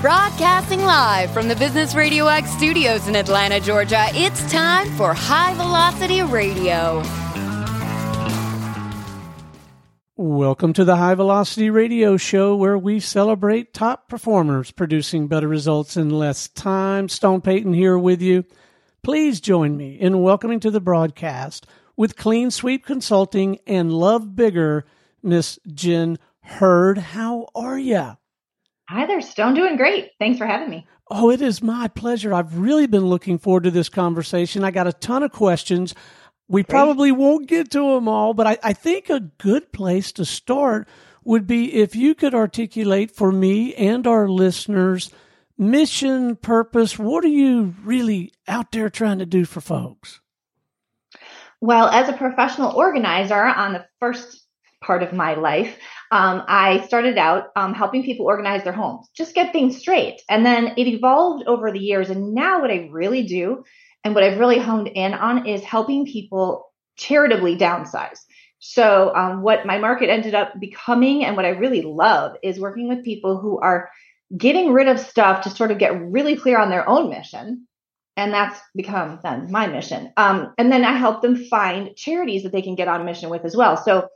[0.00, 5.52] Broadcasting live from the Business Radio X studios in Atlanta, Georgia, it's time for High
[5.52, 7.02] Velocity Radio.
[10.16, 15.98] Welcome to the High Velocity Radio Show, where we celebrate top performers producing better results
[15.98, 17.10] in less time.
[17.10, 18.46] Stone Payton here with you.
[19.02, 24.86] Please join me in welcoming to the broadcast with Clean Sweep Consulting and Love Bigger,
[25.22, 26.96] Miss Jen Hurd.
[26.96, 28.16] How are you?
[28.90, 29.54] Hi there, Stone.
[29.54, 30.10] Doing great.
[30.18, 30.84] Thanks for having me.
[31.08, 32.34] Oh, it is my pleasure.
[32.34, 34.64] I've really been looking forward to this conversation.
[34.64, 35.94] I got a ton of questions.
[36.48, 36.70] We great.
[36.70, 40.88] probably won't get to them all, but I, I think a good place to start
[41.22, 45.12] would be if you could articulate for me and our listeners
[45.56, 46.98] mission, purpose.
[46.98, 50.20] What are you really out there trying to do for folks?
[51.60, 54.48] Well, as a professional organizer on the first
[54.80, 55.76] part of my life,
[56.10, 60.22] um, I started out um, helping people organize their homes, just get things straight.
[60.28, 62.10] And then it evolved over the years.
[62.10, 63.64] And now, what I really do
[64.04, 68.18] and what I've really honed in on is helping people charitably downsize.
[68.58, 72.88] So, um, what my market ended up becoming and what I really love is working
[72.88, 73.90] with people who are
[74.36, 77.66] getting rid of stuff to sort of get really clear on their own mission.
[78.16, 80.12] And that's become then my mission.
[80.16, 83.44] Um, and then I help them find charities that they can get on mission with
[83.44, 83.76] as well.
[83.76, 84.08] So,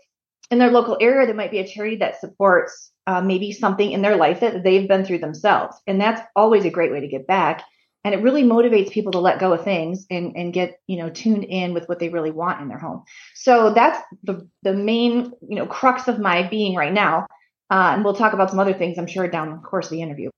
[0.50, 4.03] in their local area, there might be a charity that supports uh, maybe something in
[4.03, 5.77] their life that they've been through themselves.
[5.87, 7.62] And that's always a great way to get back.
[8.05, 11.09] And it really motivates people to let go of things and, and get, you know,
[11.09, 13.05] tuned in with what they really want in their home.
[13.34, 17.27] So that's the, the main, you know, crux of my being right now.
[17.70, 20.03] Uh, and we'll talk about some other things, I'm sure, down the course of the
[20.03, 20.28] interview.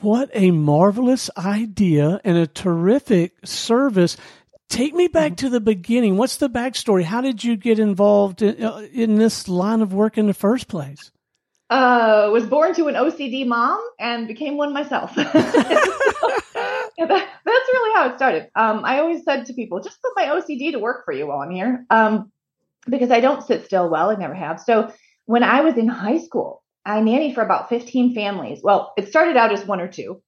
[0.00, 4.18] What a marvelous idea and a terrific service.
[4.68, 5.46] Take me back mm-hmm.
[5.46, 6.16] to the beginning.
[6.16, 7.02] What's the backstory?
[7.02, 10.68] How did you get involved in, uh, in this line of work in the first
[10.68, 11.10] place?
[11.70, 15.12] Uh, was born to an OCD mom and became one myself.
[15.16, 18.50] yeah, that, that's really how it started.
[18.54, 21.40] Um, I always said to people, just put my OCD to work for you while
[21.40, 22.30] I'm here, um,
[22.88, 24.10] because I don't sit still well.
[24.10, 24.60] I never have.
[24.60, 24.92] So
[25.26, 28.60] when I was in high school, I nannied for about 15 families.
[28.62, 30.22] Well, it started out as one or two,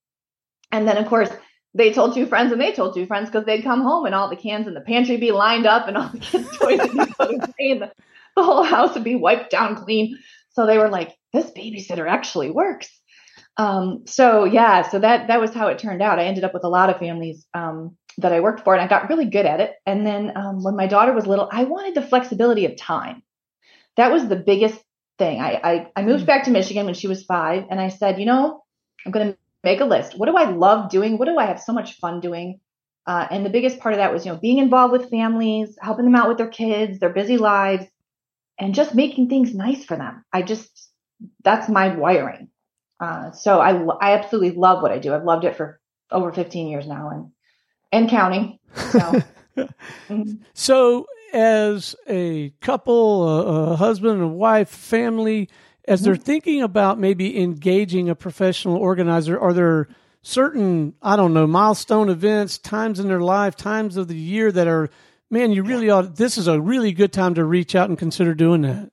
[0.71, 1.31] and then of course
[1.75, 4.29] they told two friends and they told two friends because they'd come home and all
[4.29, 7.13] the cans in the pantry be lined up and all the kids' toys would be
[7.13, 7.93] put away and the,
[8.37, 10.19] the whole house would be wiped down clean.
[10.51, 12.89] So they were like, this babysitter actually works.
[13.57, 16.19] Um, so yeah, so that that was how it turned out.
[16.19, 18.89] I ended up with a lot of families um, that I worked for, and I
[18.89, 19.75] got really good at it.
[19.87, 23.23] And then um, when my daughter was little, I wanted the flexibility of time.
[23.97, 24.81] That was the biggest
[25.19, 25.41] thing.
[25.41, 26.27] I I, I moved mm.
[26.27, 28.63] back to Michigan when she was five, and I said, you know,
[29.05, 30.19] I'm going to make a list.
[30.19, 31.19] What do I love doing?
[31.19, 32.61] What do I have so much fun doing?
[33.07, 36.05] Uh, and the biggest part of that was, you know, being involved with families, helping
[36.05, 37.87] them out with their kids, their busy lives,
[38.59, 40.25] and just making things nice for them.
[40.33, 40.91] I just,
[41.43, 42.49] that's my wiring.
[43.01, 45.15] Uh, so I, I absolutely love what I do.
[45.15, 47.31] I've loved it for over 15 years now and,
[47.91, 48.59] and counting.
[48.75, 48.99] So,
[49.57, 50.33] mm-hmm.
[50.53, 55.49] so as a couple, a, a husband and wife, family,
[55.91, 56.23] as they're mm-hmm.
[56.23, 59.89] thinking about maybe engaging a professional organizer, are there
[60.23, 64.69] certain, I don't know, milestone events, times in their life, times of the year that
[64.69, 64.89] are,
[65.31, 68.35] man, you really ought, this is a really good time to reach out and consider
[68.35, 68.93] doing that?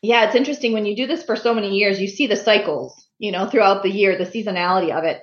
[0.00, 3.06] Yeah, it's interesting when you do this for so many years, you see the cycles,
[3.18, 5.20] you know, throughout the year, the seasonality of it.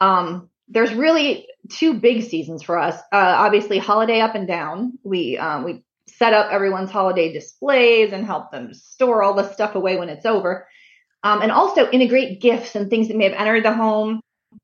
[0.00, 2.96] Um, there's really two big seasons for us.
[3.12, 4.98] Uh, obviously, holiday up and down.
[5.02, 5.84] We um, we
[6.22, 10.24] set up everyone's holiday displays and help them store all the stuff away when it's
[10.24, 10.68] over.
[11.24, 14.20] Um, and also integrate gifts and things that may have entered the home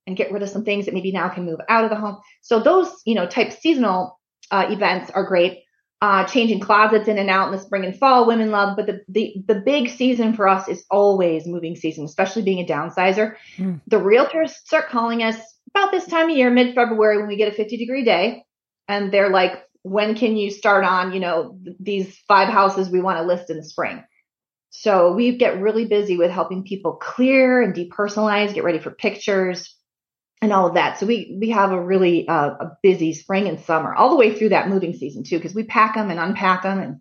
[0.07, 2.19] and get rid of some things that maybe now can move out of the home.
[2.43, 4.21] So those, you know, type seasonal
[4.53, 5.65] uh, events are great.
[6.01, 8.77] Uh, changing closets in and out in the spring and fall, women love.
[8.77, 12.73] But the, the the big season for us is always moving season, especially being a
[12.73, 13.35] downsizer.
[13.57, 13.81] Mm.
[13.89, 15.37] The realtors start calling us
[15.75, 18.45] about this time of year, mid February, when we get a 50 degree day,
[18.87, 23.19] and they're like, when can you start on, you know, these five houses we want
[23.19, 24.05] to list in the spring?
[24.71, 29.75] So we get really busy with helping people clear and depersonalize, get ready for pictures
[30.41, 30.99] and all of that.
[30.99, 34.35] So we we have a really uh, a busy spring and summer, all the way
[34.37, 37.01] through that moving season too, because we pack them and unpack them and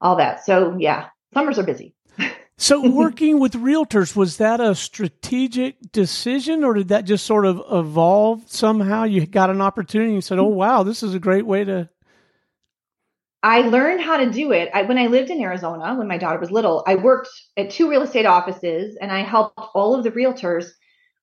[0.00, 0.44] all that.
[0.44, 1.94] So yeah, summers are busy.
[2.60, 7.62] So, working with realtors, was that a strategic decision or did that just sort of
[7.70, 9.04] evolve somehow?
[9.04, 11.88] You got an opportunity and said, oh, wow, this is a great way to
[13.42, 14.68] I learned how to do it.
[14.74, 17.88] I, when I lived in Arizona, when my daughter was little, I worked at two
[17.88, 20.66] real estate offices and I helped all of the realtors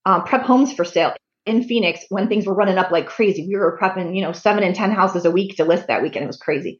[0.05, 1.13] um, prep homes for sale
[1.45, 3.47] in Phoenix when things were running up like crazy.
[3.47, 6.23] We were prepping, you know, seven and 10 houses a week to list that weekend.
[6.23, 6.79] It was crazy.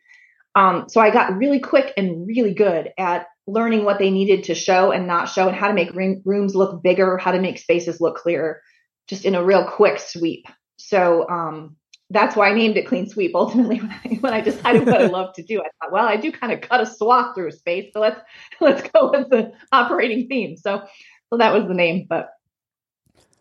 [0.56, 4.56] Um, so I got really quick and really good at learning what they needed to
[4.56, 8.00] show and not show and how to make rooms look bigger, how to make spaces
[8.00, 8.62] look clearer,
[9.08, 10.46] just in a real quick sweep.
[10.78, 11.76] So um,
[12.10, 13.34] that's why I named it Clean Sweep.
[13.36, 16.18] Ultimately, when I, when I decided what I love to do, I thought, well, I
[16.18, 18.20] do kind of cut a swath through space, so let's
[18.62, 20.58] let's go with the operating theme.
[20.58, 20.84] So
[21.30, 22.30] so that was the name, but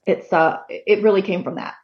[0.06, 1.74] it's uh it really came from that.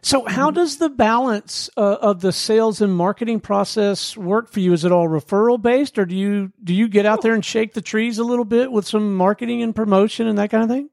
[0.00, 4.72] So, how does the balance uh, of the sales and marketing process work for you?
[4.72, 7.74] Is it all referral based, or do you do you get out there and shake
[7.74, 10.88] the trees a little bit with some marketing and promotion and that kind of thing?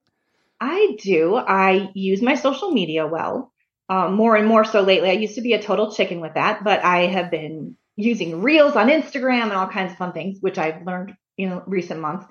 [0.59, 1.35] I do.
[1.35, 3.53] I use my social media well,
[3.89, 5.09] um, more and more so lately.
[5.09, 8.75] I used to be a total chicken with that, but I have been using Reels
[8.75, 12.25] on Instagram and all kinds of fun things, which I've learned in recent months.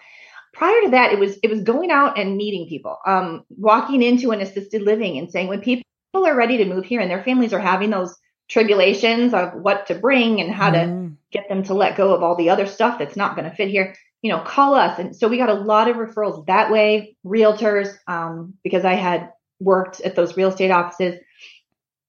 [0.53, 4.31] Prior to that, it was it was going out and meeting people, um, walking into
[4.31, 5.85] an assisted living and saying when people
[6.15, 8.15] are ready to move here and their families are having those
[8.49, 10.75] tribulations of what to bring and how mm.
[10.75, 13.57] to get them to let go of all the other stuff that's not going to
[13.57, 16.71] fit here you know call us and so we got a lot of referrals that
[16.71, 19.31] way realtors um, because i had
[19.61, 21.19] worked at those real estate offices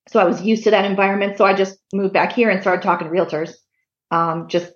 [0.08, 2.82] so i was used to that environment so i just moved back here and started
[2.82, 3.54] talking to realtors
[4.12, 4.72] um, just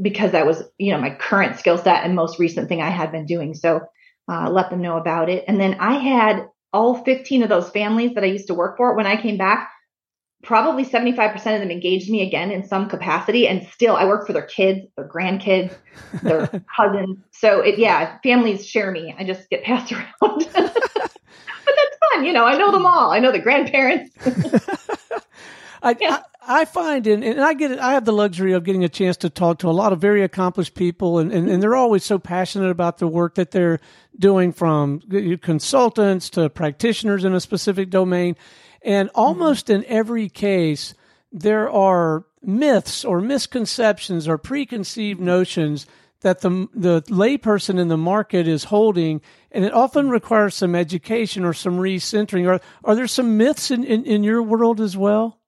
[0.00, 3.12] because that was you know my current skill set and most recent thing i had
[3.12, 3.80] been doing so
[4.28, 6.46] uh, let them know about it and then i had
[6.76, 9.70] all 15 of those families that I used to work for, when I came back,
[10.42, 13.48] probably 75% of them engaged me again in some capacity.
[13.48, 15.74] And still, I work for their kids, their grandkids,
[16.22, 16.46] their
[16.76, 17.18] cousins.
[17.32, 19.14] So, it, yeah, families share me.
[19.18, 20.10] I just get passed around.
[20.20, 21.85] but that's
[22.16, 22.24] fun.
[22.24, 22.90] You know, I know them mm.
[22.90, 23.12] all.
[23.12, 24.14] I know the grandparents.
[25.82, 26.22] I, yeah.
[26.42, 28.88] I, I, find, and, and I get it, I have the luxury of getting a
[28.88, 32.04] chance to talk to a lot of very accomplished people, and, and, and they're always
[32.04, 33.80] so passionate about the work that they're
[34.18, 35.00] doing from
[35.42, 38.36] consultants to practitioners in a specific domain.
[38.82, 39.20] And mm-hmm.
[39.20, 40.94] almost in every case,
[41.32, 45.86] there are myths or misconceptions or preconceived notions
[46.26, 49.20] that the the layperson in the market is holding,
[49.52, 52.48] and it often requires some education or some recentering.
[52.48, 55.38] Are are there some myths in, in, in your world as well?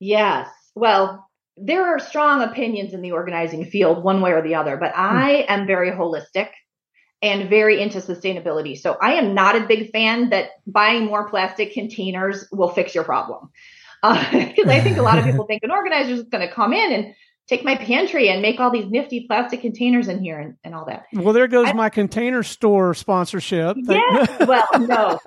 [0.00, 0.48] Yes.
[0.74, 4.90] Well, there are strong opinions in the organizing field, one way or the other, but
[4.90, 5.00] hmm.
[5.00, 6.48] I am very holistic
[7.22, 8.76] and very into sustainability.
[8.76, 13.04] So I am not a big fan that buying more plastic containers will fix your
[13.04, 13.50] problem.
[14.02, 16.72] Because uh, I think a lot of people think an organizer is going to come
[16.72, 17.14] in and
[17.48, 20.86] take my pantry and make all these nifty plastic containers in here and, and all
[20.86, 21.04] that.
[21.12, 23.76] Well, there goes I, my container store sponsorship.
[23.80, 24.44] Yeah.
[24.46, 25.20] well, no,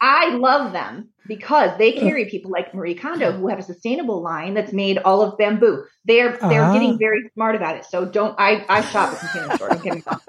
[0.00, 4.54] I love them because they carry people like Marie Kondo who have a sustainable line
[4.54, 5.84] that's made all of bamboo.
[6.04, 6.72] They're they're uh-huh.
[6.72, 7.84] getting very smart about it.
[7.84, 9.68] So don't I I shop at container store.
[9.70, 10.20] Don't get me wrong.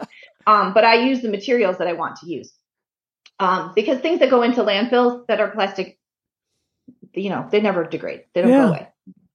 [0.47, 2.53] Um, but I use the materials that I want to use.
[3.39, 5.99] Um, because things that go into landfills that are plastic,
[7.13, 8.23] you know, they never degrade.
[8.33, 8.63] They don't yeah.
[8.63, 8.87] go away.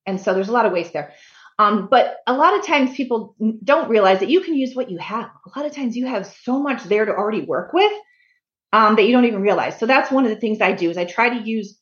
[0.07, 1.13] And so there's a lot of waste there.
[1.59, 4.99] Um, but a lot of times people don't realize that you can use what you
[4.99, 5.31] have.
[5.47, 7.93] A lot of times you have so much there to already work with
[8.73, 9.79] um, that you don't even realize.
[9.79, 11.79] So that's one of the things I do is I try to use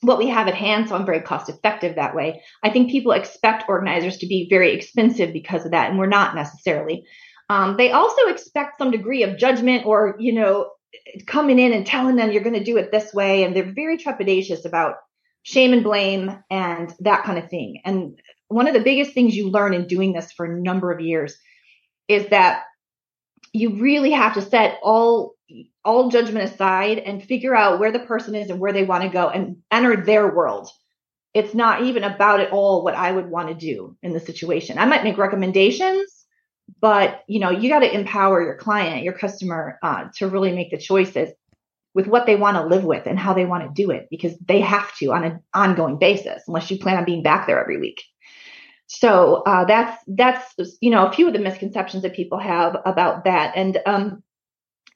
[0.00, 0.88] what we have at hand.
[0.88, 2.42] So I'm very cost effective that way.
[2.62, 6.34] I think people expect organizers to be very expensive because of that, and we're not
[6.34, 7.04] necessarily.
[7.48, 10.70] Um, they also expect some degree of judgment or, you know,
[11.26, 13.44] coming in and telling them you're going to do it this way.
[13.44, 14.96] And they're very trepidatious about
[15.42, 17.82] shame and blame and that kind of thing.
[17.84, 18.18] And
[18.52, 21.36] one of the biggest things you learn in doing this for a number of years
[22.08, 22.64] is that
[23.52, 25.34] you really have to set all
[25.84, 29.10] all judgment aside and figure out where the person is and where they want to
[29.10, 30.68] go and enter their world.
[31.34, 34.78] It's not even about at all what i would want to do in the situation.
[34.78, 36.22] I might make recommendations
[36.80, 40.70] but you know you got to empower your client your customer uh, to really make
[40.70, 41.30] the choices
[41.94, 44.36] with what they want to live with and how they want to do it because
[44.38, 47.78] they have to on an ongoing basis unless you plan on being back there every
[47.78, 48.02] week
[48.94, 53.24] so uh, that's that's you know a few of the misconceptions that people have about
[53.24, 53.54] that.
[53.56, 54.22] And um,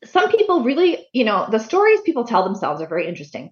[0.05, 3.51] some people really you know the stories people tell themselves are very interesting.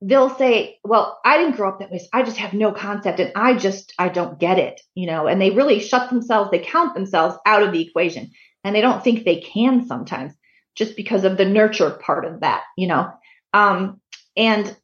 [0.00, 3.20] They'll say well i didn't grow up that way so i just have no concept
[3.20, 6.58] and i just i don't get it you know and they really shut themselves they
[6.58, 8.30] count themselves out of the equation.
[8.64, 10.32] And they don't think they can sometimes
[10.76, 13.10] just because of the nurture part of that you know.
[13.52, 14.00] Um,
[14.36, 14.76] and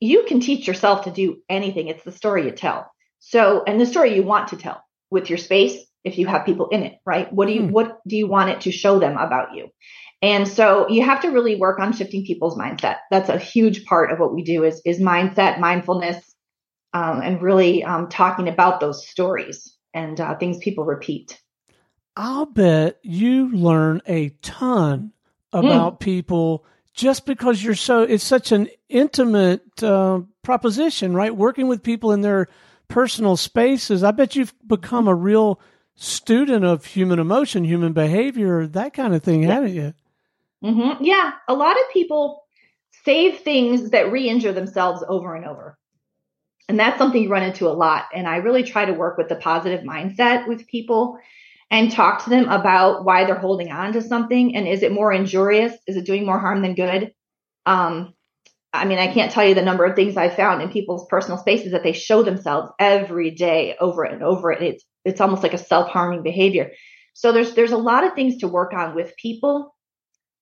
[0.00, 1.88] you can teach yourself to do anything.
[1.88, 2.92] It's the story you tell
[3.24, 6.68] so, and the story you want to tell with your space, if you have people
[6.70, 7.32] in it, right?
[7.32, 7.70] What do you, hmm.
[7.70, 9.68] what do you want it to show them about you?
[10.20, 12.96] And so you have to really work on shifting people's mindset.
[13.12, 16.34] That's a huge part of what we do is, is mindset, mindfulness,
[16.92, 21.40] um, and really um, talking about those stories and uh, things people repeat.
[22.16, 25.12] I'll bet you learn a ton
[25.52, 26.00] about mm.
[26.00, 31.34] people just because you're so, it's such an intimate uh, proposition, right?
[31.34, 32.48] Working with people in their
[32.92, 35.58] personal spaces, I bet you've become a real
[35.94, 39.48] student of human emotion, human behavior, that kind of thing, yeah.
[39.54, 39.94] haven't you?
[40.62, 41.02] Mm-hmm.
[41.02, 42.44] Yeah, a lot of people
[43.04, 45.78] save things that re-injure themselves over and over.
[46.68, 48.04] And that's something you run into a lot.
[48.14, 51.18] And I really try to work with the positive mindset with people
[51.70, 55.12] and talk to them about why they're holding on to something and is it more
[55.12, 55.72] injurious?
[55.86, 57.14] Is it doing more harm than good?
[57.64, 58.12] Um,
[58.72, 61.38] I mean, I can't tell you the number of things I found in people's personal
[61.38, 64.50] spaces that they show themselves every day over and over.
[64.50, 66.72] And it's it's almost like a self-harming behavior.
[67.12, 69.74] So there's there's a lot of things to work on with people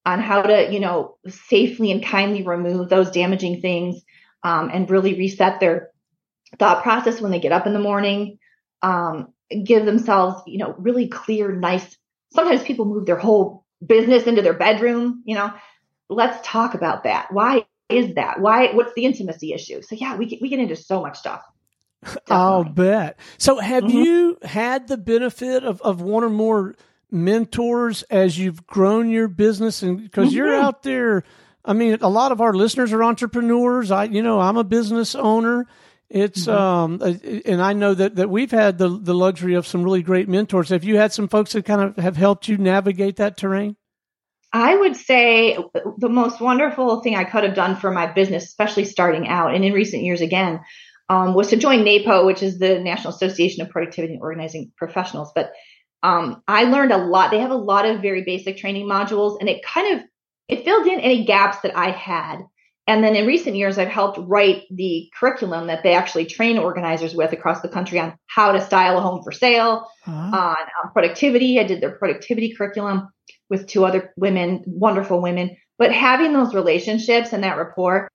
[0.06, 4.00] on how to, you know, safely and kindly remove those damaging things
[4.44, 5.90] um, and really reset their
[6.58, 8.38] thought process when they get up in the morning.
[8.82, 9.34] Um,
[9.64, 11.96] give themselves, you know, really clear, nice.
[12.32, 15.52] Sometimes people move their whole business into their bedroom, you know.
[16.08, 17.32] Let's talk about that.
[17.32, 18.40] Why is that?
[18.40, 19.82] Why what's the intimacy issue?
[19.82, 21.42] So yeah, we get, we get into so much stuff.
[22.02, 22.36] Definitely.
[22.36, 23.18] I'll bet.
[23.38, 23.96] So have mm-hmm.
[23.96, 26.74] you had the benefit of, of one or more
[27.10, 30.36] mentors as you've grown your business and because mm-hmm.
[30.36, 31.24] you're out there
[31.64, 33.90] I mean a lot of our listeners are entrepreneurs.
[33.90, 35.66] I you know, I'm a business owner.
[36.08, 37.02] It's mm-hmm.
[37.02, 40.28] um and I know that that we've had the the luxury of some really great
[40.28, 40.70] mentors.
[40.70, 43.76] Have you had some folks that kind of have helped you navigate that terrain?
[44.52, 45.56] I would say
[45.98, 49.64] the most wonderful thing I could have done for my business, especially starting out and
[49.64, 50.60] in recent years again,
[51.08, 55.32] um, was to join NAPO, which is the National Association of Productivity and Organizing Professionals.
[55.34, 55.52] But
[56.02, 57.30] um, I learned a lot.
[57.30, 60.06] They have a lot of very basic training modules, and it kind of
[60.48, 62.38] it filled in any gaps that I had.
[62.86, 67.14] And then in recent years, I've helped write the curriculum that they actually train organizers
[67.14, 70.36] with across the country on how to style a home for sale, uh-huh.
[70.36, 71.60] on, on productivity.
[71.60, 73.08] I did their productivity curriculum
[73.50, 75.56] with two other women, wonderful women.
[75.76, 78.08] But having those relationships and that rapport,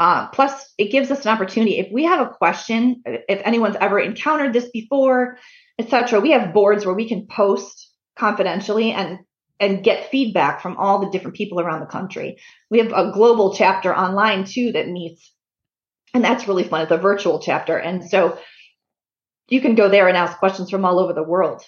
[0.00, 1.78] uh, plus it gives us an opportunity.
[1.78, 5.38] If we have a question, if anyone's ever encountered this before,
[5.78, 9.20] etc., we have boards where we can post confidentially and
[9.60, 12.36] and get feedback from all the different people around the country.
[12.70, 15.32] We have a global chapter online too that meets,
[16.12, 16.82] and that's really fun.
[16.82, 18.38] It's a virtual chapter, and so
[19.48, 21.62] you can go there and ask questions from all over the world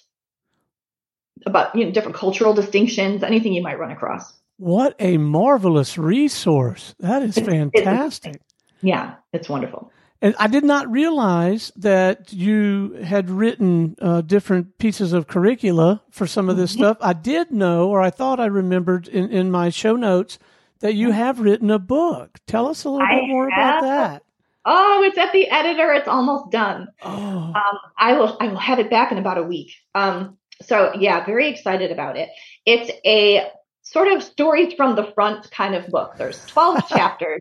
[1.45, 4.33] about you know different cultural distinctions, anything you might run across.
[4.59, 6.95] What a marvelous resource!
[7.00, 8.40] That is fantastic.
[8.81, 9.93] yeah, it's wonderful.
[10.23, 16.26] And I did not realize that you had written uh, different pieces of curricula for
[16.26, 16.81] some of this mm-hmm.
[16.81, 16.97] stuff.
[17.02, 20.38] I did know, or I thought I remembered in, in my show notes,
[20.81, 22.38] that you have written a book.
[22.47, 23.78] Tell us a little I bit more have.
[23.78, 24.23] about that.
[24.64, 25.93] Oh, it's at the editor.
[25.93, 26.88] It's almost done.
[27.02, 27.09] Oh.
[27.09, 28.37] Um, I will.
[28.40, 29.73] I will have it back in about a week.
[29.95, 32.29] Um, so yeah, very excited about it.
[32.65, 33.49] It's a
[33.83, 36.17] sort of stories from the front kind of book.
[36.17, 37.41] There's 12 chapters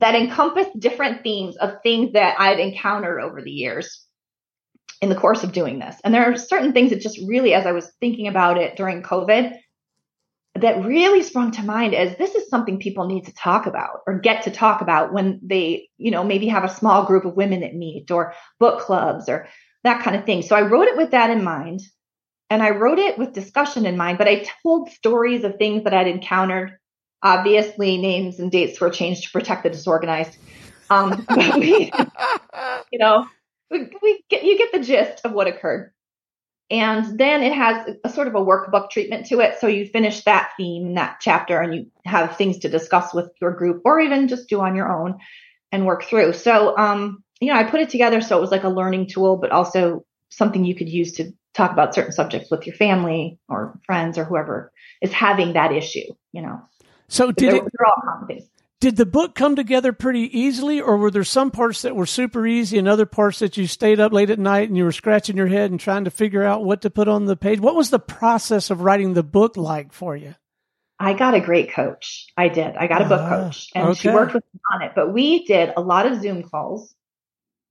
[0.00, 4.04] that encompass different themes of things that I've encountered over the years
[5.00, 5.96] in the course of doing this.
[6.02, 9.02] And there are certain things that just really, as I was thinking about it during
[9.02, 9.58] COVID,
[10.56, 14.18] that really sprung to mind as this is something people need to talk about or
[14.18, 17.60] get to talk about when they, you know, maybe have a small group of women
[17.60, 19.46] that meet or book clubs or
[19.84, 20.42] that kind of thing.
[20.42, 21.80] So I wrote it with that in mind.
[22.50, 25.92] And I wrote it with discussion in mind, but I told stories of things that
[25.94, 26.78] I'd encountered
[27.22, 30.36] Obviously, names and dates were changed to protect the disorganized.
[30.88, 31.26] Um,
[31.56, 31.90] we,
[32.92, 33.26] you know,
[33.70, 35.92] we, we get, you get the gist of what occurred.
[36.70, 39.58] And then it has a sort of a workbook treatment to it.
[39.58, 43.52] So you finish that theme, that chapter, and you have things to discuss with your
[43.52, 45.18] group or even just do on your own
[45.72, 46.34] and work through.
[46.34, 49.38] So, um, you know, I put it together so it was like a learning tool,
[49.38, 53.78] but also something you could use to talk about certain subjects with your family or
[53.84, 56.60] friends or whoever is having that issue, you know.
[57.08, 57.64] So did it,
[58.80, 62.46] did the book come together pretty easily, or were there some parts that were super
[62.46, 65.36] easy and other parts that you stayed up late at night and you were scratching
[65.36, 67.60] your head and trying to figure out what to put on the page?
[67.60, 70.34] What was the process of writing the book like for you?
[71.00, 72.26] I got a great coach.
[72.36, 72.76] I did.
[72.76, 73.98] I got a book ah, coach, and okay.
[73.98, 74.92] she worked with me on it.
[74.94, 76.94] But we did a lot of Zoom calls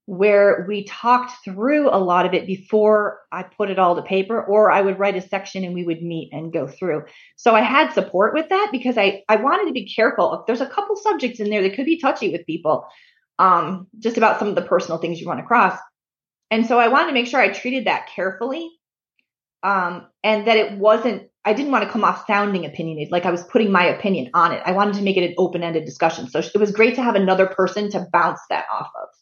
[0.08, 4.42] where we talked through a lot of it before I put it all to paper,
[4.42, 7.04] or I would write a section and we would meet and go through.
[7.36, 10.44] So I had support with that because I, I wanted to be careful.
[10.46, 12.86] There's a couple subjects in there that could be touchy with people,
[13.38, 15.78] um, just about some of the personal things you run across.
[16.50, 18.70] And so I wanted to make sure I treated that carefully.
[19.62, 23.30] Um, and that it wasn't, I didn't want to come off sounding opinionated, like I
[23.30, 24.62] was putting my opinion on it.
[24.64, 26.30] I wanted to make it an open ended discussion.
[26.30, 29.17] So it was great to have another person to bounce that off of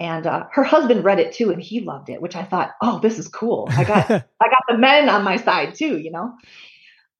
[0.00, 2.98] and uh, her husband read it too and he loved it which i thought oh
[3.00, 6.34] this is cool i got i got the men on my side too you know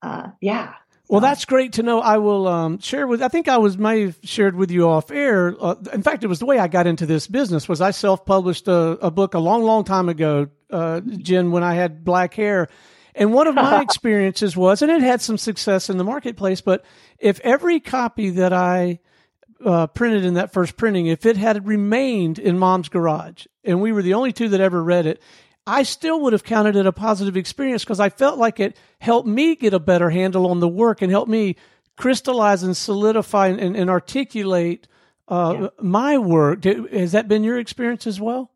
[0.03, 0.75] uh, yeah
[1.09, 2.01] Well, that's great to know.
[2.01, 3.21] I will um, share with.
[3.21, 5.55] I think I was may have shared with you off air.
[5.61, 7.69] Uh, in fact, it was the way I got into this business.
[7.69, 11.65] Was I self published a, a, book a long, long time ago, uh, Jen, when
[11.65, 12.69] I had black hair,
[13.15, 16.61] and one of my experiences was, and it had some success in the marketplace.
[16.61, 16.85] But
[17.19, 19.01] if every copy that I
[19.65, 23.93] uh, printed in that first printing, if it had remained in Mom's garage, and we
[23.93, 25.21] were the only two that ever read it,
[25.67, 29.29] I still would have counted it a positive experience because I felt like it helped
[29.29, 31.57] me get a better handle on the work and helped me
[31.97, 34.89] crystallize and solidify and, and articulate
[35.29, 35.69] uh, yeah.
[35.81, 36.65] my work.
[36.65, 38.51] Has that been your experience as well?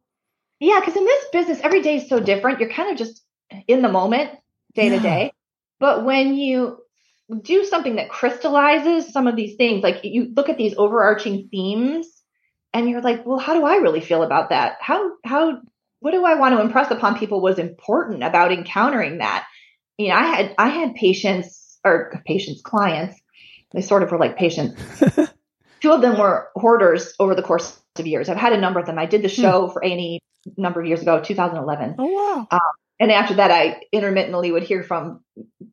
[0.60, 2.58] Yeah, because in this business, every day is so different.
[2.58, 3.22] You're kind of just
[3.68, 4.30] in the moment,
[4.74, 4.96] day yeah.
[4.96, 5.32] to day.
[5.78, 6.78] But when you
[7.42, 12.06] do something that crystallizes some of these things, like you look at these overarching themes
[12.72, 14.76] and you're like, well, how do I really feel about that?
[14.80, 15.60] How how
[16.00, 19.46] what do I want to impress upon people was important about encountering that.
[19.96, 23.18] You know, I had I had patients or patients clients.
[23.72, 24.78] They sort of were like patients.
[25.80, 28.28] Two of them were hoarders over the course of years.
[28.28, 28.98] I've had a number of them.
[28.98, 29.40] I did the hmm.
[29.40, 31.94] show for A&E a number of years ago, 2011.
[31.98, 32.46] Oh wow!
[32.50, 32.60] Um,
[33.04, 35.20] and after that, I intermittently would hear from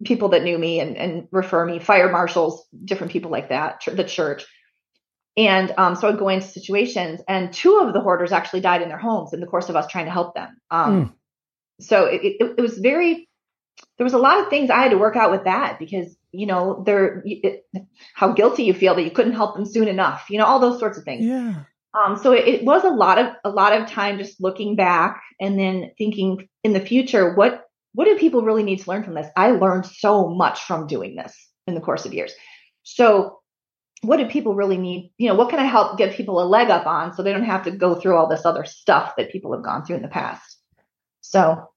[0.04, 4.04] people that knew me and, and refer me, fire marshals, different people like that, the
[4.04, 4.46] church.
[5.38, 8.90] And um, so I'd go into situations, and two of the hoarders actually died in
[8.90, 10.58] their homes in the course of us trying to help them.
[10.70, 11.14] Um, mm.
[11.80, 13.30] So it, it, it, was very,
[13.98, 16.48] there was a lot of things I had to work out with that because, you
[16.48, 17.24] know, there,
[18.14, 20.80] how guilty you feel that you couldn't help them soon enough, you know, all those
[20.80, 21.26] sorts of things.
[21.26, 21.64] Yeah.
[21.94, 25.22] Um, so it, it was a lot of a lot of time just looking back
[25.40, 29.16] and then thinking in the future, what what do people really need to learn from
[29.16, 29.28] this?
[29.36, 31.36] I learned so much from doing this
[31.68, 32.34] in the course of years.
[32.84, 33.40] So
[34.02, 35.12] what do people really need?
[35.18, 37.44] You know, what can I help give people a leg up on so they don't
[37.44, 40.08] have to go through all this other stuff that people have gone through in the
[40.08, 40.58] past?
[41.20, 41.70] So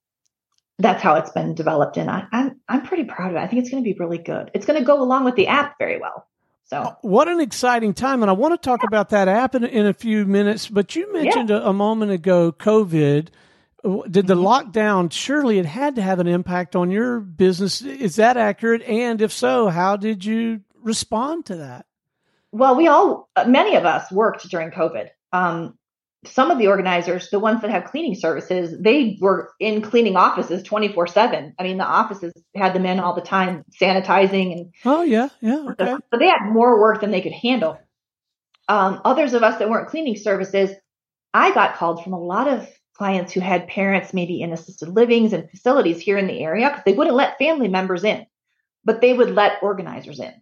[0.78, 3.40] that's how it's been developed, and I, I'm I'm pretty proud of it.
[3.40, 4.50] I think it's going to be really good.
[4.54, 6.26] It's going to go along with the app very well.
[6.64, 8.88] So uh, what an exciting time, and I want to talk yeah.
[8.88, 10.68] about that app in, in a few minutes.
[10.68, 11.59] But you mentioned yeah.
[11.59, 13.28] a, a, moment ago COVID.
[14.11, 14.71] Did the mm-hmm.
[14.71, 15.12] lockdown?
[15.12, 17.83] Surely it had to have an impact on your business.
[17.83, 18.83] Is that accurate?
[18.83, 21.85] And if so, how did you respond to that?
[22.55, 25.09] well, we all, many of us worked during COVID.
[25.33, 25.77] Um,
[26.27, 30.63] some of the organizers, the ones that have cleaning services, they were in cleaning offices
[30.63, 31.55] 24 7.
[31.59, 34.75] I mean, the offices had them in all the time, sanitizing and.
[34.85, 35.67] Oh, yeah, yeah.
[35.71, 35.97] Okay.
[36.13, 37.79] So they had more work than they could handle.
[38.69, 40.71] Um, others of us that weren't cleaning services,
[41.33, 45.33] I got called from a lot of clients who had parents maybe in assisted livings
[45.33, 48.25] and facilities here in the area because they wouldn't let family members in,
[48.85, 50.33] but they would let organizers in.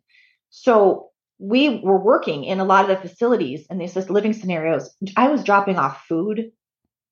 [0.51, 1.12] So
[1.43, 4.95] we were working in a lot of the facilities and the assisted living scenarios.
[5.17, 6.53] I was dropping off food.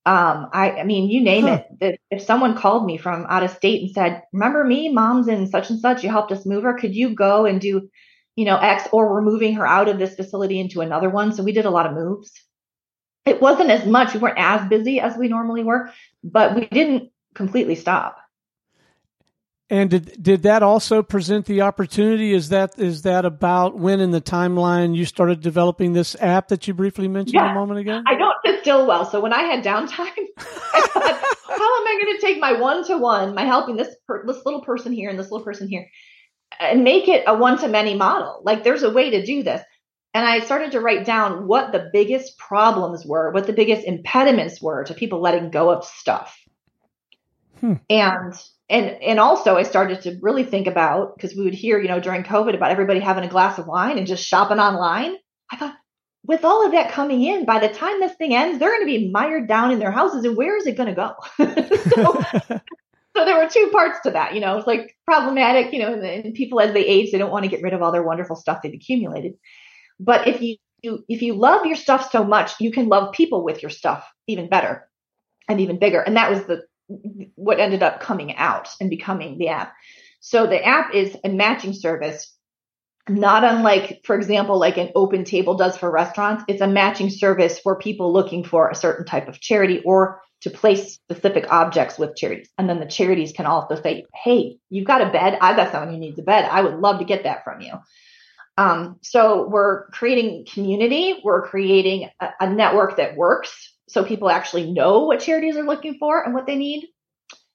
[0.06, 1.62] Um, I, I mean, you name huh.
[1.80, 2.00] it.
[2.12, 4.88] If someone called me from out of state and said, "Remember me?
[4.88, 6.04] Mom's in such and such.
[6.04, 6.74] You helped us move her.
[6.74, 7.90] Could you go and do,
[8.36, 11.32] you know, X?" Or we're moving her out of this facility into another one.
[11.32, 12.30] So we did a lot of moves.
[13.26, 14.14] It wasn't as much.
[14.14, 15.90] We weren't as busy as we normally were,
[16.22, 18.19] but we didn't completely stop.
[19.70, 22.32] And did did that also present the opportunity?
[22.32, 26.66] Is that is that about when in the timeline you started developing this app that
[26.66, 27.52] you briefly mentioned yeah.
[27.52, 28.02] a moment ago?
[28.04, 31.98] I don't sit still well, so when I had downtime, I thought, how am I
[32.02, 35.08] going to take my one to one, my helping this per, this little person here
[35.08, 35.86] and this little person here,
[36.58, 38.42] and make it a one to many model?
[38.42, 39.62] Like there's a way to do this.
[40.12, 44.60] And I started to write down what the biggest problems were, what the biggest impediments
[44.60, 46.36] were to people letting go of stuff.
[47.60, 47.74] Hmm.
[47.88, 48.34] And
[48.70, 51.98] and and also I started to really think about because we would hear, you know,
[51.98, 55.16] during COVID about everybody having a glass of wine and just shopping online.
[55.50, 55.74] I thought,
[56.24, 58.86] with all of that coming in, by the time this thing ends, they're going to
[58.86, 61.14] be mired down in their houses, and where is it going to go?
[61.94, 62.24] so,
[63.16, 64.34] so, there were two parts to that.
[64.34, 65.72] You know, it's like problematic.
[65.72, 67.82] You know, and, and people as they age, they don't want to get rid of
[67.82, 69.32] all their wonderful stuff they've accumulated.
[69.98, 73.42] But if you, you if you love your stuff so much, you can love people
[73.42, 74.88] with your stuff even better
[75.48, 76.00] and even bigger.
[76.00, 76.62] And that was the
[77.34, 79.74] what ended up coming out and becoming the app.
[80.20, 82.34] So the app is a matching service,
[83.08, 86.44] not unlike, for example, like an open table does for restaurants.
[86.46, 90.50] It's a matching service for people looking for a certain type of charity or to
[90.50, 92.48] place specific objects with charities.
[92.56, 95.38] And then the charities can also say, hey, you've got a bed.
[95.40, 96.46] I've got someone who needs a bed.
[96.50, 97.72] I would love to get that from you.
[98.56, 101.20] Um, so we're creating community.
[101.24, 105.98] We're creating a, a network that works so people actually know what charities are looking
[105.98, 106.86] for and what they need.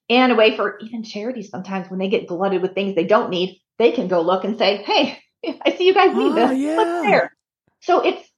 [0.08, 3.30] And a way for even charities sometimes when they get glutted with things they don't
[3.30, 5.18] need, they can go look and say, Hey,
[5.64, 6.50] I see you guys need this.
[6.50, 6.76] Oh, yeah.
[6.76, 7.32] What's there?
[7.80, 8.28] So it's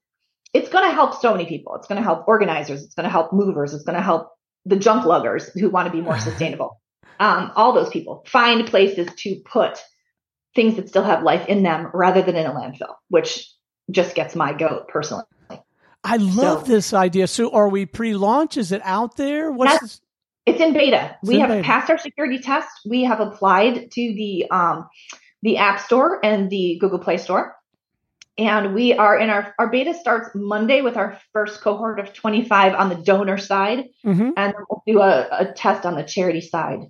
[0.55, 1.75] it's going to help so many people.
[1.75, 2.83] It's going to help organizers.
[2.83, 3.75] It's going to help movers.
[3.75, 4.31] It's going to help
[4.65, 6.81] the junk luggers who want to be more sustainable.
[7.21, 9.79] Um, all those people find places to put
[10.55, 13.47] things that still have life in them rather than in a landfill, which
[13.91, 15.25] just gets my goat personally.
[16.05, 17.27] I love so, this idea.
[17.27, 18.57] So, are we pre-launch?
[18.57, 19.51] Is it out there?
[19.51, 20.01] What's this?
[20.47, 21.17] It's in beta.
[21.23, 21.65] It's we in have beta.
[21.65, 22.69] passed our security test.
[22.87, 24.89] We have applied to the um,
[25.43, 27.55] the App Store and the Google Play Store,
[28.39, 32.75] and we are in our our beta starts Monday with our first cohort of 25
[32.75, 34.31] on the donor side, mm-hmm.
[34.37, 36.81] and we'll do a, a test on the charity side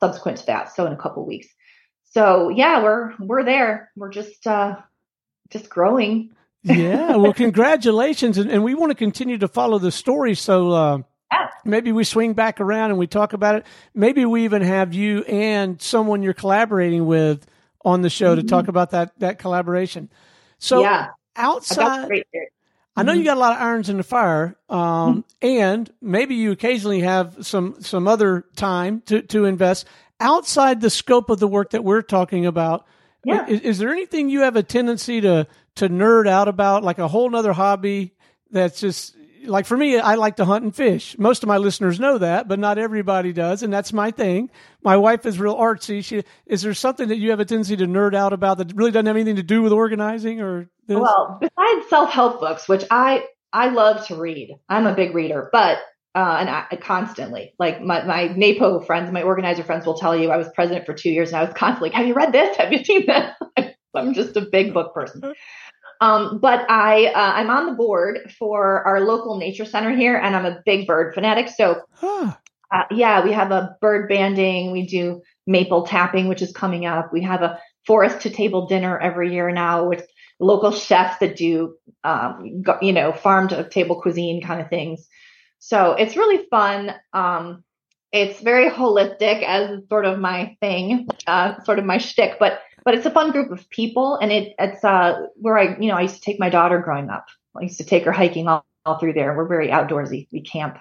[0.00, 0.74] subsequent to that.
[0.74, 1.46] So in a couple weeks.
[2.10, 3.90] So yeah, we're we're there.
[3.96, 4.76] We're just uh,
[5.50, 10.34] just growing yeah, well, congratulations, and, and, we want to continue to follow the story.
[10.34, 10.98] So uh,
[11.64, 13.66] maybe we swing back around and we talk about it.
[13.94, 17.46] Maybe we even have you and someone you're collaborating with
[17.84, 18.42] on the show mm-hmm.
[18.42, 20.08] to talk about that that collaboration.
[20.58, 21.08] So yeah.
[21.36, 22.24] outside,
[22.94, 23.26] I know you mm-hmm.
[23.26, 25.20] got a lot of irons in the fire, um, mm-hmm.
[25.46, 29.86] and maybe you occasionally have some some other time to to invest
[30.20, 32.86] outside the scope of the work that we're talking about.
[33.24, 33.46] Yeah.
[33.46, 37.08] Is, is, there anything you have a tendency to to nerd out about, like a
[37.08, 38.14] whole nother hobby
[38.50, 41.16] that's just like for me, I like to hunt and fish.
[41.18, 44.50] Most of my listeners know that, but not everybody does, and that's my thing.
[44.82, 46.04] My wife is real artsy.
[46.04, 48.90] She is there something that you have a tendency to nerd out about that really
[48.90, 50.98] doesn't have anything to do with organizing or this?
[50.98, 54.56] Well, besides self help books, which I I love to read.
[54.68, 55.78] I'm a big reader, but
[56.14, 60.30] uh, and I, constantly like my, my NAPO friends, my organizer friends will tell you
[60.30, 62.56] I was president for two years and I was constantly like, have you read this?
[62.58, 63.36] Have you seen that?
[63.94, 65.34] I'm just a big book person.
[66.00, 70.34] Um, but I uh, I'm on the board for our local nature center here, and
[70.34, 71.48] I'm a big bird fanatic.
[71.48, 72.32] So huh.
[72.72, 74.72] uh, yeah, we have a bird banding.
[74.72, 77.12] We do maple tapping, which is coming up.
[77.12, 80.04] We have a forest to table dinner every year now with
[80.40, 85.06] local chefs that do um, you know farm to table cuisine kind of things.
[85.64, 86.92] So it's really fun.
[87.12, 87.62] Um,
[88.10, 92.94] it's very holistic as sort of my thing, uh, sort of my shtick, but but
[92.94, 96.02] it's a fun group of people, and it it's uh where I you know I
[96.02, 97.26] used to take my daughter growing up.
[97.56, 99.36] I used to take her hiking all, all through there.
[99.36, 100.26] We're very outdoorsy.
[100.32, 100.78] We camp.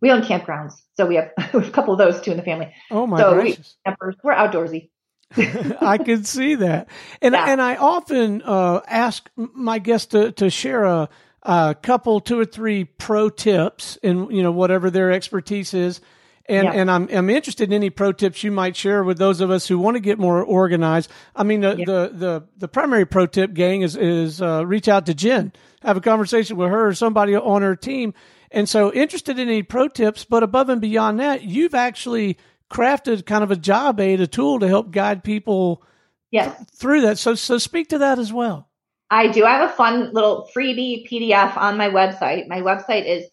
[0.00, 2.42] We own campgrounds, so we have, we have a couple of those too in the
[2.42, 2.72] family.
[2.90, 3.76] Oh my so gracious!
[3.84, 4.88] We, campers, we're outdoorsy.
[5.82, 6.88] I can see that,
[7.20, 7.52] and yeah.
[7.52, 11.10] and I often uh, ask my guests to to share a
[11.42, 16.00] a couple, two or three pro tips in you know whatever their expertise is.
[16.46, 16.72] And yeah.
[16.72, 19.66] and I'm I'm interested in any pro tips you might share with those of us
[19.66, 21.10] who want to get more organized.
[21.34, 21.84] I mean the yeah.
[21.84, 25.52] the, the the primary pro tip gang is is uh, reach out to Jen,
[25.82, 28.14] have a conversation with her or somebody on her team.
[28.50, 32.36] And so interested in any pro tips, but above and beyond that, you've actually
[32.70, 35.82] crafted kind of a job aid, a tool to help guide people
[36.30, 36.54] yes.
[36.56, 37.18] th- through that.
[37.18, 38.68] So so speak to that as well.
[39.12, 39.44] I do.
[39.44, 42.48] I have a fun little freebie PDF on my website.
[42.48, 43.26] My website is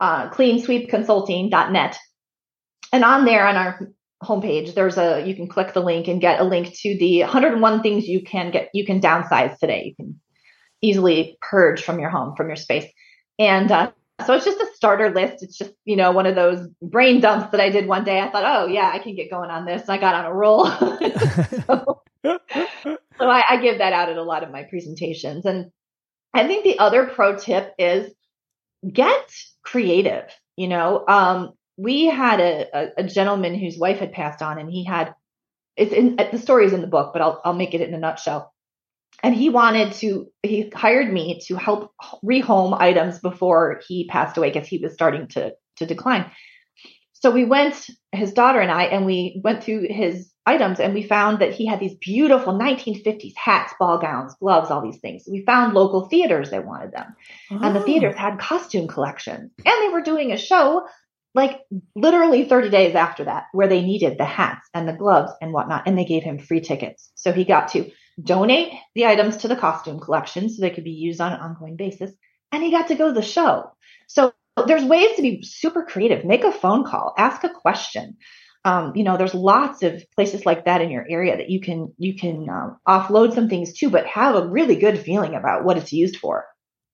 [0.00, 1.98] uh, cleansweepconsulting.net.
[2.94, 3.90] And on there, on our
[4.24, 7.82] homepage, there's a you can click the link and get a link to the 101
[7.82, 9.88] things you can get you can downsize today.
[9.88, 10.20] You can
[10.80, 12.90] easily purge from your home, from your space.
[13.38, 13.92] And uh,
[14.26, 15.42] so it's just a starter list.
[15.42, 18.18] It's just, you know, one of those brain dumps that I did one day.
[18.18, 19.90] I thought, oh, yeah, I can get going on this.
[19.90, 20.70] I got on a roll.
[23.18, 25.44] so I, I give that out at a lot of my presentations.
[25.44, 25.70] And
[26.34, 28.12] I think the other pro tip is
[28.90, 30.24] get creative.
[30.56, 34.70] You know, um, we had a, a, a, gentleman whose wife had passed on, and
[34.70, 35.14] he had
[35.76, 37.98] it's in the story is in the book, but I'll I'll make it in a
[37.98, 38.52] nutshell.
[39.22, 41.92] And he wanted to he hired me to help
[42.24, 46.30] rehome items before he passed away because he was starting to to decline.
[47.20, 51.02] So we went, his daughter and I, and we went through his items and we
[51.02, 55.24] found that he had these beautiful 1950s hats, ball gowns, gloves, all these things.
[55.30, 57.14] We found local theaters that wanted them.
[57.50, 57.60] Oh.
[57.62, 57.84] And the oh.
[57.84, 58.20] theaters oh.
[58.20, 59.50] had costume collections.
[59.64, 60.86] And they were doing a show
[61.34, 61.60] like
[61.94, 65.82] literally 30 days after that where they needed the hats and the gloves and whatnot.
[65.86, 67.10] And they gave him free tickets.
[67.14, 67.90] So he got to
[68.22, 71.76] donate the items to the costume collection so they could be used on an ongoing
[71.76, 72.12] basis.
[72.50, 73.70] And he got to go to the show.
[74.06, 74.32] So
[74.66, 76.24] there's ways to be super creative.
[76.24, 78.16] Make a phone call, ask a question
[78.68, 81.92] um, you know there's lots of places like that in your area that you can
[81.96, 85.78] you can um, offload some things to but have a really good feeling about what
[85.78, 86.44] it's used for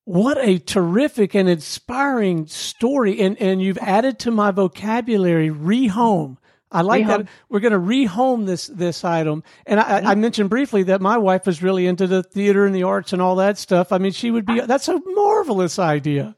[0.04, 6.36] what a terrific and inspiring story and and you've added to my vocabulary rehome
[6.70, 7.06] I like rehome.
[7.06, 7.28] that.
[7.48, 11.46] We're going to rehome this this item, and I, I, mentioned briefly that my wife
[11.46, 13.92] was really into the theater and the arts and all that stuff.
[13.92, 14.58] I mean, she would be.
[14.58, 16.34] That's a marvelous idea.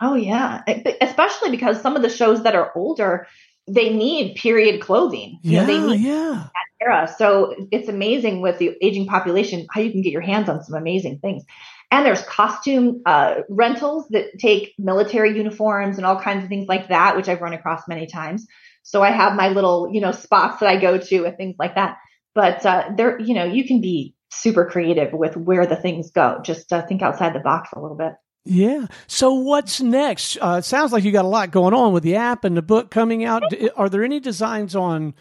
[0.00, 0.62] Oh yeah,
[1.00, 3.26] especially because some of the shows that are older,
[3.68, 5.38] they need period clothing.
[5.42, 6.46] Yeah, you know, they need yeah.
[6.54, 7.14] that era.
[7.18, 10.74] So it's amazing with the aging population how you can get your hands on some
[10.74, 11.44] amazing things.
[11.92, 16.88] And there's costume uh, rentals that take military uniforms and all kinds of things like
[16.88, 18.46] that, which I've run across many times.
[18.82, 21.74] So I have my little, you know, spots that I go to and things like
[21.74, 21.96] that.
[22.34, 26.40] but uh, there, you know, you can be super creative with where the things go.
[26.44, 28.12] Just uh, think outside the box a little bit.
[28.44, 28.86] Yeah.
[29.06, 30.38] So what's next?
[30.40, 32.62] Uh, it sounds like you got a lot going on with the app and the
[32.62, 33.42] book coming out.
[33.76, 35.14] Are there any designs on?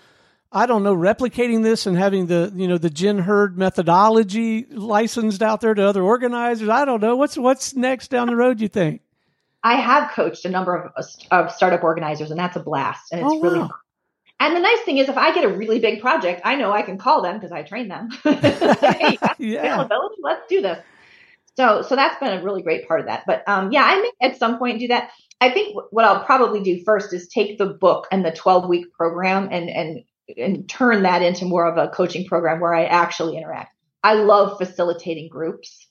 [0.51, 5.43] I don't know, replicating this and having the you know the Jen Hurd methodology licensed
[5.43, 6.69] out there to other organizers.
[6.69, 8.59] I don't know what's what's next down the road.
[8.59, 9.01] You think?
[9.63, 13.29] I have coached a number of, of startup organizers, and that's a blast, and it's
[13.31, 13.69] oh, really wow.
[14.39, 16.81] And the nice thing is, if I get a really big project, I know I
[16.81, 18.09] can call them because I train them.
[18.23, 19.85] hey, yeah.
[20.21, 20.79] Let's do this.
[21.59, 23.25] So, so that's been a really great part of that.
[23.27, 25.09] But um, yeah, I may at some point do that.
[25.41, 28.93] I think what I'll probably do first is take the book and the 12 week
[28.93, 30.03] program and and
[30.37, 33.75] and turn that into more of a coaching program where I actually interact.
[34.01, 35.85] I love facilitating groups.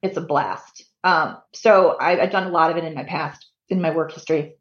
[0.00, 0.84] It's a blast.
[1.04, 4.12] Um, so I, I've done a lot of it in my past, in my work
[4.12, 4.54] history.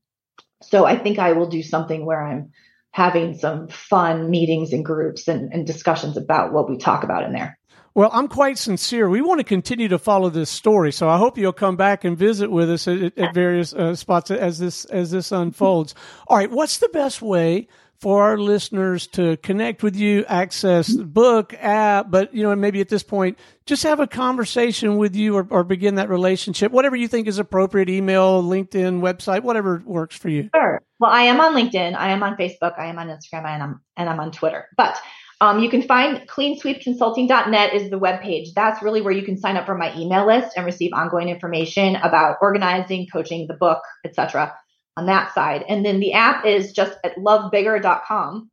[0.62, 2.52] So I think I will do something where I'm
[2.92, 7.32] having some fun meetings and groups and, and discussions about what we talk about in
[7.32, 7.59] there.
[8.00, 9.10] Well, I'm quite sincere.
[9.10, 12.18] We want to continue to follow this story, so I hope you'll come back and
[12.18, 15.96] visit with us at, at various uh, spots as this as this unfolds.
[16.26, 17.68] All right, what's the best way
[18.00, 22.80] for our listeners to connect with you, access the book, app, but you know, maybe
[22.80, 26.96] at this point, just have a conversation with you or, or, begin that relationship, whatever
[26.96, 30.50] you think is appropriate, email, LinkedIn, website, whatever works for you.
[30.56, 30.82] Sure.
[31.00, 34.10] Well, I am on LinkedIn, I am on Facebook, I am on Instagram, I'm and
[34.10, 34.70] I'm on Twitter.
[34.78, 34.98] But
[35.42, 38.50] um, you can find cleansweepconsulting.net is the webpage.
[38.56, 41.96] That's really where you can sign up for my email list and receive ongoing information
[41.96, 44.54] about organizing, coaching, the book, etc
[45.00, 45.64] on that side.
[45.68, 48.52] And then the app is just at lovebigger.com.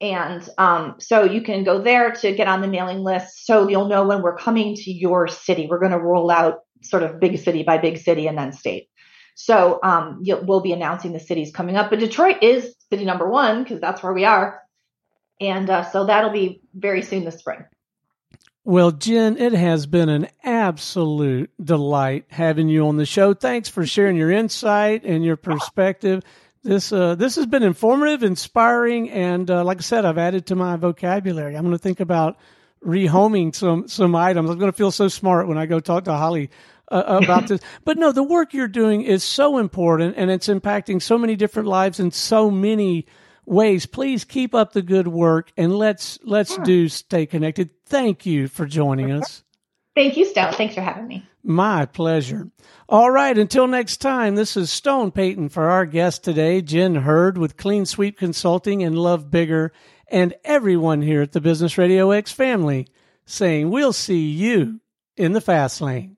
[0.00, 3.88] And um, so you can go there to get on the mailing list so you'll
[3.88, 5.66] know when we're coming to your city.
[5.70, 8.88] We're going to roll out sort of big city by big city and then state.
[9.36, 11.88] So um, we'll be announcing the cities coming up.
[11.88, 14.60] But Detroit is city number one because that's where we are.
[15.40, 17.64] And uh, so that'll be very soon this spring.
[18.64, 23.32] Well, Jen, it has been an absolute delight having you on the show.
[23.32, 26.24] Thanks for sharing your insight and your perspective.
[26.64, 30.56] This uh, this has been informative, inspiring, and uh, like I said, I've added to
[30.56, 31.56] my vocabulary.
[31.56, 32.38] I'm going to think about
[32.84, 34.50] rehoming some some items.
[34.50, 36.50] I'm going to feel so smart when I go talk to Holly
[36.90, 37.60] uh, about this.
[37.84, 41.68] But no, the work you're doing is so important, and it's impacting so many different
[41.68, 43.06] lives and so many
[43.46, 43.86] ways.
[43.86, 46.64] Please keep up the good work and let's let's sure.
[46.64, 47.70] do stay connected.
[47.86, 49.44] Thank you for joining us.
[49.94, 50.52] Thank you, Stone.
[50.52, 51.26] Thanks for having me.
[51.42, 52.50] My pleasure.
[52.88, 57.38] All right, until next time, this is Stone Payton for our guest today, Jen Hurd
[57.38, 59.72] with Clean Sweep Consulting and Love Bigger,
[60.08, 62.88] and everyone here at the Business Radio X family
[63.24, 64.80] saying we'll see you
[65.16, 66.16] in the fast lane.